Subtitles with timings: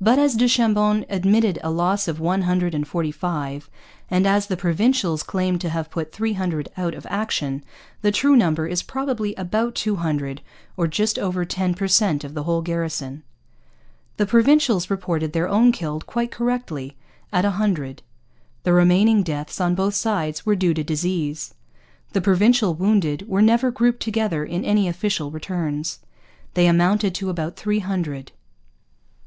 [0.00, 3.68] But as du Chambon admitted a loss of one hundred and forty five,
[4.10, 7.62] and as the Provincials claimed to have put three hundred out of action,
[8.00, 10.40] the true number is probably about two hundred,
[10.78, 13.22] or just over ten per cent of the whole garrison.
[14.16, 16.96] The Provincials reported their own killed, quite correctly,
[17.30, 18.02] at a hundred.
[18.62, 21.52] The remaining deaths, on both sides, were due to disease.
[22.14, 25.98] The Provincial wounded were never grouped together in any official returns.
[26.54, 28.32] They amounted to about three hundred.